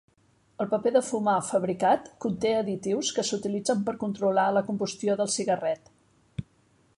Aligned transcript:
El 0.63 0.67
paper 0.69 0.91
de 0.93 1.01
fumar 1.09 1.35
fabricat 1.49 2.09
conté 2.25 2.53
additius 2.61 3.11
que 3.17 3.27
s'utilitzen 3.29 3.85
per 3.91 3.95
controlar 4.05 4.47
la 4.57 4.65
combustió 4.71 5.19
del 5.21 5.31
cigarret. 5.37 5.93